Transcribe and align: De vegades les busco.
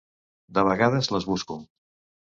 De 0.59 0.63
vegades 0.69 1.13
les 1.17 1.31
busco. 1.35 1.63